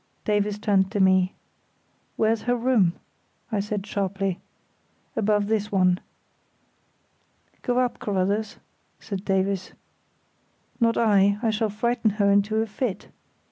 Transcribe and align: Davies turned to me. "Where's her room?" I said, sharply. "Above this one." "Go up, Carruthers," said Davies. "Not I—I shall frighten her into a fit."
Davies 0.25 0.57
turned 0.57 0.89
to 0.93 0.99
me. 0.99 1.35
"Where's 2.17 2.41
her 2.49 2.55
room?" 2.55 2.93
I 3.51 3.59
said, 3.59 3.85
sharply. 3.85 4.39
"Above 5.15 5.45
this 5.45 5.71
one." 5.71 5.99
"Go 7.61 7.77
up, 7.77 7.99
Carruthers," 7.99 8.57
said 8.99 9.23
Davies. 9.23 9.73
"Not 10.79 10.97
I—I 10.97 11.49
shall 11.51 11.69
frighten 11.69 12.13
her 12.17 12.31
into 12.31 12.55
a 12.55 12.65
fit." 12.65 13.09